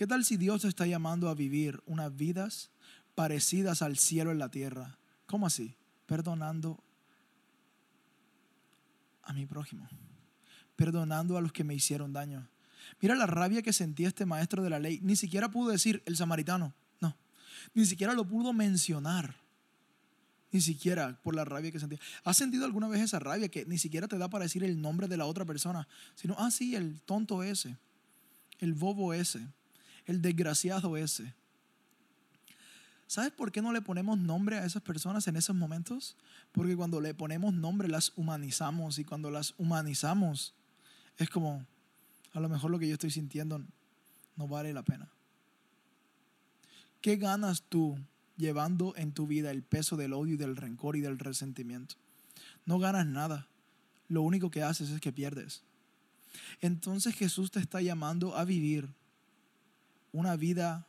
¿Qué 0.00 0.06
tal 0.06 0.24
si 0.24 0.38
Dios 0.38 0.62
te 0.62 0.68
está 0.68 0.86
llamando 0.86 1.28
a 1.28 1.34
vivir 1.34 1.82
unas 1.84 2.16
vidas 2.16 2.70
parecidas 3.14 3.82
al 3.82 3.98
cielo 3.98 4.30
en 4.30 4.38
la 4.38 4.50
tierra? 4.50 4.96
¿Cómo 5.26 5.46
así? 5.46 5.76
Perdonando 6.06 6.82
a 9.22 9.34
mi 9.34 9.44
prójimo, 9.44 9.86
perdonando 10.74 11.36
a 11.36 11.42
los 11.42 11.52
que 11.52 11.64
me 11.64 11.74
hicieron 11.74 12.14
daño. 12.14 12.48
Mira 13.02 13.14
la 13.14 13.26
rabia 13.26 13.60
que 13.60 13.74
sentía 13.74 14.08
este 14.08 14.24
maestro 14.24 14.62
de 14.62 14.70
la 14.70 14.78
ley. 14.78 15.00
Ni 15.02 15.16
siquiera 15.16 15.50
pudo 15.50 15.70
decir 15.70 16.02
el 16.06 16.16
samaritano, 16.16 16.72
no. 17.02 17.14
Ni 17.74 17.84
siquiera 17.84 18.14
lo 18.14 18.26
pudo 18.26 18.54
mencionar. 18.54 19.36
Ni 20.50 20.62
siquiera 20.62 21.20
por 21.22 21.34
la 21.34 21.44
rabia 21.44 21.72
que 21.72 21.78
sentía. 21.78 21.98
¿Has 22.24 22.38
sentido 22.38 22.64
alguna 22.64 22.88
vez 22.88 23.02
esa 23.02 23.18
rabia 23.18 23.50
que 23.50 23.66
ni 23.66 23.76
siquiera 23.76 24.08
te 24.08 24.16
da 24.16 24.30
para 24.30 24.44
decir 24.44 24.64
el 24.64 24.80
nombre 24.80 25.08
de 25.08 25.18
la 25.18 25.26
otra 25.26 25.44
persona? 25.44 25.86
Sino, 26.14 26.36
ah, 26.38 26.50
sí, 26.50 26.74
el 26.74 27.02
tonto 27.02 27.42
ese, 27.42 27.76
el 28.60 28.72
bobo 28.72 29.12
ese, 29.12 29.46
el 30.10 30.20
desgraciado 30.20 30.96
ese. 30.96 31.34
¿Sabes 33.06 33.30
por 33.30 33.52
qué 33.52 33.62
no 33.62 33.72
le 33.72 33.80
ponemos 33.80 34.18
nombre 34.18 34.58
a 34.58 34.64
esas 34.64 34.82
personas 34.82 35.26
en 35.28 35.36
esos 35.36 35.54
momentos? 35.54 36.16
Porque 36.52 36.76
cuando 36.76 37.00
le 37.00 37.14
ponemos 37.14 37.54
nombre 37.54 37.88
las 37.88 38.12
humanizamos 38.16 38.98
y 38.98 39.04
cuando 39.04 39.30
las 39.30 39.54
humanizamos 39.56 40.52
es 41.16 41.30
como, 41.30 41.64
a 42.32 42.40
lo 42.40 42.48
mejor 42.48 42.70
lo 42.70 42.78
que 42.78 42.88
yo 42.88 42.94
estoy 42.94 43.10
sintiendo 43.10 43.62
no 44.36 44.48
vale 44.48 44.72
la 44.72 44.82
pena. 44.82 45.08
¿Qué 47.00 47.16
ganas 47.16 47.62
tú 47.62 47.96
llevando 48.36 48.94
en 48.96 49.12
tu 49.12 49.28
vida 49.28 49.52
el 49.52 49.62
peso 49.62 49.96
del 49.96 50.12
odio 50.12 50.34
y 50.34 50.38
del 50.38 50.56
rencor 50.56 50.96
y 50.96 51.00
del 51.00 51.18
resentimiento? 51.18 51.94
No 52.64 52.78
ganas 52.78 53.06
nada. 53.06 53.46
Lo 54.08 54.22
único 54.22 54.50
que 54.50 54.64
haces 54.64 54.90
es 54.90 55.00
que 55.00 55.12
pierdes. 55.12 55.62
Entonces 56.60 57.14
Jesús 57.14 57.52
te 57.52 57.60
está 57.60 57.80
llamando 57.80 58.36
a 58.36 58.44
vivir 58.44 58.88
una 60.12 60.36
vida 60.36 60.86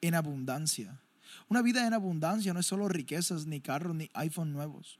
en 0.00 0.14
abundancia 0.14 1.00
una 1.48 1.62
vida 1.62 1.86
en 1.86 1.94
abundancia 1.94 2.52
no 2.52 2.60
es 2.60 2.66
solo 2.66 2.88
riquezas, 2.88 3.46
ni 3.46 3.60
carros, 3.60 3.94
ni 3.94 4.10
iPhone 4.14 4.52
nuevos. 4.52 4.98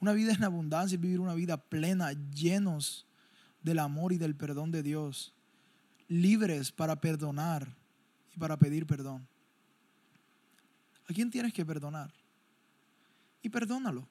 Una 0.00 0.12
vida 0.12 0.32
en 0.32 0.44
abundancia 0.44 0.96
es 0.96 1.00
vivir 1.00 1.20
una 1.20 1.34
vida 1.34 1.56
plena, 1.56 2.12
llenos 2.12 3.06
del 3.62 3.78
amor 3.78 4.12
y 4.12 4.18
del 4.18 4.34
perdón 4.34 4.70
de 4.70 4.82
Dios, 4.82 5.32
libres 6.08 6.72
para 6.72 7.00
perdonar 7.00 7.74
y 8.34 8.38
para 8.38 8.58
pedir 8.58 8.86
perdón. 8.86 9.26
¿A 11.08 11.14
quién 11.14 11.30
tienes 11.30 11.52
que 11.52 11.64
perdonar? 11.64 12.12
Y 13.42 13.48
perdónalo. 13.48 14.06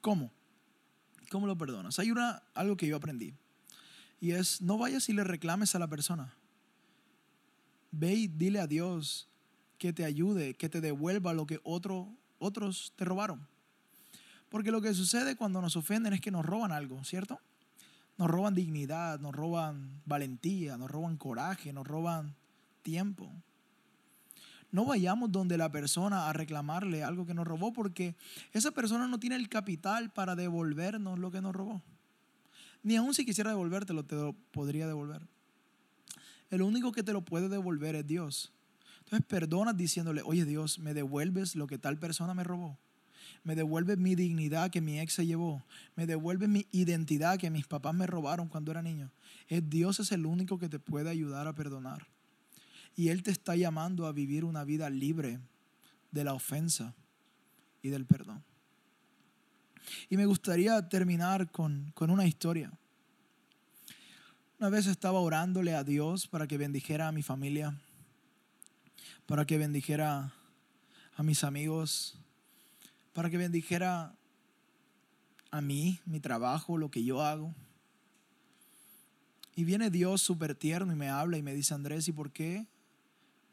¿Cómo? 0.00 0.30
¿Cómo 1.30 1.46
lo 1.46 1.56
perdonas? 1.56 1.98
Hay 1.98 2.10
una, 2.10 2.42
algo 2.54 2.76
que 2.76 2.86
yo 2.86 2.96
aprendí. 2.96 3.34
Y 4.20 4.32
es, 4.32 4.60
no 4.62 4.78
vayas 4.78 5.08
y 5.08 5.12
le 5.12 5.24
reclames 5.24 5.74
a 5.74 5.78
la 5.78 5.88
persona. 5.88 6.34
Ve 7.90 8.14
y 8.14 8.26
dile 8.28 8.60
a 8.60 8.66
Dios, 8.66 9.28
que 9.78 9.92
te 9.92 10.04
ayude, 10.04 10.54
que 10.54 10.68
te 10.68 10.80
devuelva 10.80 11.32
lo 11.32 11.46
que 11.46 11.60
otros 11.62 12.92
te 12.96 13.04
robaron. 13.04 13.46
Porque 14.48 14.70
lo 14.70 14.80
que 14.80 14.94
sucede 14.94 15.36
cuando 15.36 15.60
nos 15.62 15.76
ofenden 15.76 16.12
es 16.12 16.20
que 16.20 16.30
nos 16.30 16.44
roban 16.44 16.72
algo, 16.72 17.02
¿cierto? 17.04 17.38
Nos 18.16 18.28
roban 18.28 18.54
dignidad, 18.54 19.20
nos 19.20 19.34
roban 19.34 20.02
valentía, 20.04 20.76
nos 20.76 20.90
roban 20.90 21.16
coraje, 21.16 21.72
nos 21.72 21.86
roban 21.86 22.34
tiempo. 22.82 23.30
No 24.70 24.84
vayamos 24.84 25.32
donde 25.32 25.56
la 25.56 25.70
persona 25.70 26.28
a 26.28 26.32
reclamarle 26.32 27.04
algo 27.04 27.24
que 27.24 27.34
nos 27.34 27.46
robó 27.46 27.72
porque 27.72 28.16
esa 28.52 28.70
persona 28.70 29.06
no 29.06 29.18
tiene 29.18 29.36
el 29.36 29.48
capital 29.48 30.10
para 30.10 30.34
devolvernos 30.34 31.18
lo 31.18 31.30
que 31.30 31.40
nos 31.40 31.54
robó. 31.54 31.80
Ni 32.82 32.96
aun 32.96 33.14
si 33.14 33.24
quisiera 33.24 33.50
devolvértelo, 33.50 34.04
te 34.04 34.16
lo 34.16 34.34
podría 34.50 34.86
devolver. 34.86 35.22
El 36.50 36.62
único 36.62 36.92
que 36.92 37.02
te 37.02 37.12
lo 37.12 37.22
puede 37.24 37.48
devolver 37.48 37.94
es 37.94 38.06
Dios. 38.06 38.52
Entonces 39.00 39.26
perdonas 39.26 39.76
diciéndole, 39.76 40.22
oye 40.22 40.44
Dios, 40.44 40.78
me 40.78 40.94
devuelves 40.94 41.56
lo 41.56 41.66
que 41.66 41.78
tal 41.78 41.98
persona 41.98 42.34
me 42.34 42.44
robó. 42.44 42.78
Me 43.44 43.54
devuelves 43.54 43.98
mi 43.98 44.14
dignidad 44.14 44.70
que 44.70 44.80
mi 44.80 45.00
ex 45.00 45.14
se 45.14 45.26
llevó. 45.26 45.62
Me 45.96 46.06
devuelves 46.06 46.48
mi 46.48 46.66
identidad 46.72 47.38
que 47.38 47.50
mis 47.50 47.66
papás 47.66 47.94
me 47.94 48.06
robaron 48.06 48.48
cuando 48.48 48.70
era 48.70 48.82
niño. 48.82 49.10
Es 49.48 49.68
Dios 49.68 50.00
es 50.00 50.12
el 50.12 50.26
único 50.26 50.58
que 50.58 50.68
te 50.68 50.78
puede 50.78 51.10
ayudar 51.10 51.46
a 51.46 51.54
perdonar. 51.54 52.06
Y 52.96 53.08
Él 53.08 53.22
te 53.22 53.30
está 53.30 53.56
llamando 53.56 54.06
a 54.06 54.12
vivir 54.12 54.44
una 54.44 54.64
vida 54.64 54.90
libre 54.90 55.38
de 56.10 56.24
la 56.24 56.34
ofensa 56.34 56.94
y 57.82 57.90
del 57.90 58.06
perdón. 58.06 58.42
Y 60.10 60.16
me 60.16 60.26
gustaría 60.26 60.88
terminar 60.88 61.50
con, 61.50 61.92
con 61.94 62.10
una 62.10 62.26
historia. 62.26 62.72
Una 64.60 64.70
vez 64.70 64.88
estaba 64.88 65.20
orándole 65.20 65.72
a 65.76 65.84
Dios 65.84 66.26
para 66.26 66.48
que 66.48 66.58
bendijera 66.58 67.06
a 67.06 67.12
mi 67.12 67.22
familia, 67.22 67.78
para 69.24 69.46
que 69.46 69.56
bendijera 69.56 70.34
a 71.14 71.22
mis 71.22 71.44
amigos, 71.44 72.18
para 73.12 73.30
que 73.30 73.36
bendijera 73.36 74.16
a 75.52 75.60
mí, 75.60 76.00
mi 76.06 76.18
trabajo, 76.18 76.76
lo 76.76 76.90
que 76.90 77.04
yo 77.04 77.22
hago. 77.22 77.54
Y 79.54 79.62
viene 79.62 79.90
Dios 79.90 80.22
súper 80.22 80.56
tierno 80.56 80.92
y 80.92 80.96
me 80.96 81.08
habla 81.08 81.38
y 81.38 81.42
me 81.42 81.54
dice, 81.54 81.74
Andrés, 81.74 82.08
¿y 82.08 82.12
por 82.12 82.32
qué 82.32 82.66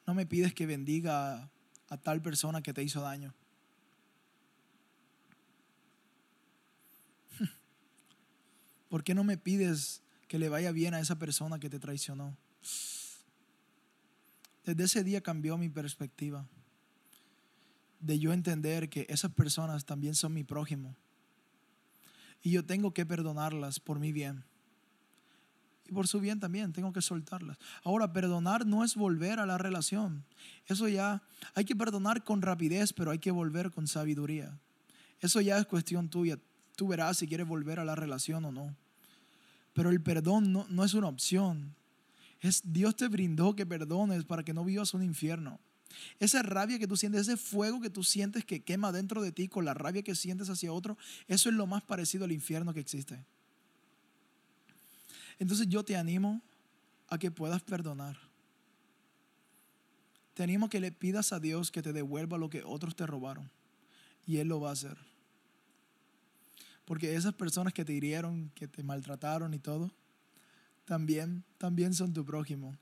no 0.08 0.16
me 0.16 0.26
pides 0.26 0.56
que 0.56 0.66
bendiga 0.66 1.52
a, 1.88 1.98
tal 1.98 2.24
persona 2.24 2.64
que 2.64 2.74
te 2.74 2.82
hizo 2.82 3.02
daño? 3.02 3.32
¿Por 8.90 9.04
qué 9.04 9.14
no 9.14 9.24
me 9.24 9.38
pides 9.38 10.02
que 10.28 10.40
le 10.40 10.50
vaya 10.50 10.72
bien 10.72 10.94
a 10.94 11.00
esa 11.00 11.18
persona 11.18 11.60
que 11.60 11.70
te 11.70 11.80
traicionó? 11.80 12.36
Desde 14.64 14.84
ese 14.84 15.04
día 15.04 15.22
cambió 15.22 15.58
mi 15.58 15.70
perspectiva 15.70 16.48
de 18.00 18.20
yo 18.20 18.34
entender 18.34 18.90
que 18.90 19.06
esas 19.10 19.32
personas 19.32 19.86
también 19.86 20.16
son 20.16 20.34
mi 20.34 20.44
prójimo 20.44 20.96
y 22.42 22.52
yo 22.52 22.66
tengo 22.66 22.94
que 22.94 23.06
perdonarlas 23.06 23.80
por 23.80 24.00
mi 24.00 24.12
bien 24.12 24.44
y 25.88 25.92
por 25.92 26.08
su 26.08 26.20
bien 26.20 26.40
también, 26.40 26.74
tengo 26.74 26.92
que 26.92 27.02
soltarlas. 27.02 27.58
Ahora, 27.84 28.12
perdonar 28.12 28.66
no 28.66 28.84
es 28.84 28.96
volver 28.96 29.40
a 29.40 29.46
la 29.46 29.58
relación. 29.58 30.26
Eso 30.66 30.88
ya, 30.88 31.22
hay 31.54 31.66
que 31.66 31.76
perdonar 31.76 32.24
con 32.24 32.42
rapidez, 32.42 32.92
pero 32.92 33.12
hay 33.12 33.20
que 33.20 33.32
volver 33.32 33.72
con 33.72 33.88
sabiduría. 33.88 34.58
Eso 35.22 35.42
ya 35.42 35.60
es 35.60 35.66
cuestión 35.68 36.10
tuya. 36.10 36.40
Tú 36.76 36.88
verás 36.88 37.18
si 37.18 37.28
quieres 37.28 37.48
volver 37.48 37.80
a 37.80 37.86
la 37.86 37.96
relación 37.96 38.46
o 38.46 38.52
no. 38.52 38.76
Pero 39.76 39.90
el 39.90 40.02
perdón 40.02 40.54
no, 40.54 40.66
no 40.70 40.86
es 40.86 40.94
una 40.94 41.10
opción. 41.10 41.76
Es 42.40 42.62
Dios 42.64 42.96
te 42.96 43.10
brindó 43.10 43.56
que 43.56 43.66
perdones 43.66 44.24
para 44.24 44.42
que 44.42 44.54
no 44.54 44.64
vivas 44.64 44.94
un 44.94 45.04
infierno. 45.04 45.60
Esa 46.20 46.42
rabia 46.42 46.80
que 46.80 46.88
tú 46.88 46.96
sientes, 46.96 47.22
ese 47.22 47.36
fuego 47.36 47.82
que 47.82 47.90
tú 47.90 48.02
sientes 48.02 48.46
que 48.46 48.62
quema 48.62 48.94
dentro 48.94 49.22
de 49.22 49.34
ti 49.34 49.50
con 49.50 49.66
la 49.66 49.74
rabia 49.74 50.02
que 50.02 50.16
sientes 50.16 50.50
hacia 50.50 50.72
otro, 50.72 50.98
eso 51.28 51.50
es 51.50 51.56
lo 51.56 51.68
más 51.68 51.84
parecido 51.84 52.24
al 52.24 52.32
infierno 52.32 52.74
que 52.74 52.80
existe. 52.80 53.20
Entonces 55.40 55.68
yo 55.68 55.84
te 55.84 55.98
animo 55.98 56.42
a 57.10 57.18
que 57.18 57.30
puedas 57.30 57.62
perdonar. 57.62 58.18
Te 60.36 60.44
animo 60.44 60.68
a 60.68 60.70
que 60.70 60.80
le 60.80 60.94
pidas 60.94 61.34
a 61.34 61.40
Dios 61.42 61.70
que 61.70 61.82
te 61.82 61.92
devuelva 61.92 62.38
lo 62.38 62.50
que 62.50 62.64
otros 62.64 62.96
te 62.96 63.06
robaron. 63.06 63.50
Y 64.26 64.38
Él 64.38 64.48
lo 64.48 64.62
va 64.62 64.70
a 64.70 64.74
hacer. 64.74 64.98
Porque 66.86 67.16
esas 67.16 67.34
personas 67.34 67.74
que 67.74 67.84
te 67.84 67.94
hirieron, 67.94 68.52
que 68.56 68.68
te 68.68 68.84
maltrataron 68.84 69.54
y 69.54 69.60
todo, 69.60 69.92
también, 70.86 71.44
también 71.58 71.94
son 71.94 72.14
tu 72.14 72.24
prójimo. 72.24 72.78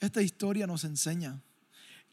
Esta 0.00 0.22
historia 0.22 0.66
nos 0.66 0.84
enseña, 0.84 1.40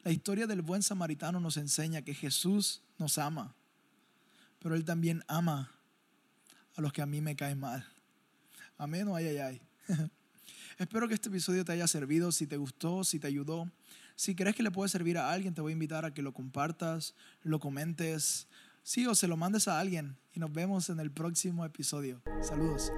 la 0.03 0.11
historia 0.11 0.47
del 0.47 0.61
buen 0.61 0.83
samaritano 0.83 1.39
nos 1.39 1.57
enseña 1.57 2.01
que 2.01 2.13
Jesús 2.13 2.81
nos 2.97 3.17
ama, 3.17 3.55
pero 4.59 4.75
Él 4.75 4.85
también 4.85 5.23
ama 5.27 5.71
a 6.75 6.81
los 6.81 6.93
que 6.93 7.01
a 7.01 7.05
mí 7.05 7.21
me 7.21 7.35
caen 7.35 7.59
mal. 7.59 7.85
Amén 8.77 9.07
o 9.07 9.15
ay, 9.15 9.37
ay. 9.37 9.61
Espero 10.77 11.07
que 11.07 11.13
este 11.13 11.29
episodio 11.29 11.63
te 11.63 11.71
haya 11.73 11.87
servido. 11.87 12.31
Si 12.31 12.47
te 12.47 12.57
gustó, 12.57 13.03
si 13.03 13.19
te 13.19 13.27
ayudó, 13.27 13.69
si 14.15 14.35
crees 14.35 14.55
que 14.55 14.63
le 14.63 14.71
puede 14.71 14.89
servir 14.89 15.17
a 15.17 15.31
alguien, 15.31 15.53
te 15.53 15.61
voy 15.61 15.71
a 15.71 15.73
invitar 15.73 16.05
a 16.05 16.13
que 16.13 16.21
lo 16.21 16.33
compartas, 16.33 17.13
lo 17.43 17.59
comentes, 17.59 18.47
sí, 18.83 19.05
o 19.07 19.15
se 19.15 19.27
lo 19.27 19.38
mandes 19.38 19.67
a 19.67 19.79
alguien. 19.79 20.17
Y 20.33 20.39
nos 20.39 20.51
vemos 20.51 20.89
en 20.89 21.00
el 21.00 21.11
próximo 21.11 21.65
episodio. 21.65 22.21
Saludos. 22.41 22.91